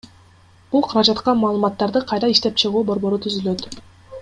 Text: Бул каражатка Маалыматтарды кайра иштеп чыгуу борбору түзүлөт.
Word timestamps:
Бул 0.71 0.83
каражатка 0.93 1.35
Маалыматтарды 1.41 2.03
кайра 2.13 2.31
иштеп 2.37 2.59
чыгуу 2.65 2.83
борбору 2.91 3.21
түзүлөт. 3.27 3.71